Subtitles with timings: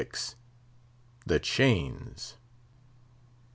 [1.27, 2.33] THE CHAINS.